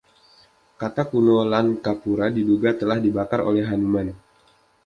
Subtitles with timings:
[0.79, 4.07] Kota kuno Lankapura diduga telah dibakar oleh Hanuman.